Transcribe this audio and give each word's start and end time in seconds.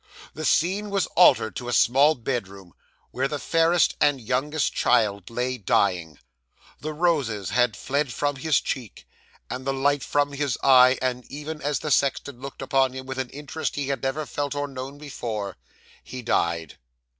The 0.33 0.45
scene 0.45 0.89
was 0.89 1.05
altered 1.15 1.55
to 1.57 1.67
a 1.67 1.73
small 1.73 2.15
bedroom, 2.15 2.73
where 3.11 3.27
the 3.27 3.37
fairest 3.37 3.95
and 4.01 4.19
youngest 4.19 4.73
child 4.73 5.29
lay 5.29 5.59
dying; 5.59 6.17
the 6.79 6.91
roses 6.91 7.51
had 7.51 7.77
fled 7.77 8.11
from 8.11 8.37
his 8.37 8.59
cheek, 8.61 9.07
and 9.47 9.63
the 9.63 9.75
light 9.75 10.01
from 10.01 10.31
his 10.33 10.57
eye; 10.63 10.97
and 11.03 11.23
even 11.31 11.61
as 11.61 11.77
the 11.77 11.91
sexton 11.91 12.39
looked 12.41 12.63
upon 12.63 12.93
him 12.93 13.05
with 13.05 13.19
an 13.19 13.29
interest 13.29 13.75
he 13.75 13.89
had 13.89 14.01
never 14.01 14.25
felt 14.25 14.55
or 14.55 14.67
known 14.67 14.97
before, 14.97 15.55
he 16.03 16.23
died. 16.23 16.79